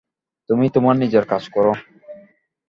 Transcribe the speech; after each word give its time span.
তুমি 0.49 0.65
তোমার 0.69 0.95
নিজের 0.97 1.25
কাজ 1.25 1.43
করো। 1.49 1.73